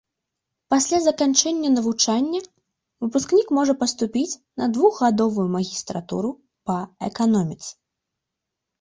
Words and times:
Пасля 0.73 0.97
заканчэння 1.07 1.69
навучання 1.73 2.39
выпускнік 3.05 3.47
можа 3.59 3.73
паступіць 3.83 4.39
на 4.59 4.65
двухгадовую 4.75 5.47
магістратуру 5.61 6.37
па 6.69 6.77
эканоміцы. 7.13 7.71